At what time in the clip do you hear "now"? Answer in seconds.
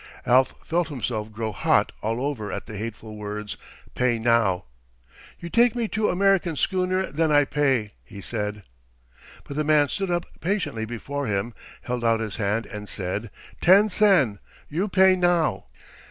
4.17-4.65, 15.15-15.67